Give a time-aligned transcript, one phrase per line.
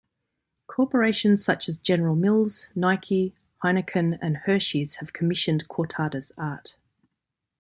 [0.65, 6.77] Corporations such as General Mills, Nike, Heineken and Hershey's have commissioned Cortada's art.